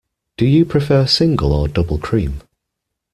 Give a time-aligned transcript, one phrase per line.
[0.35, 2.41] Do you prefer single or double cream?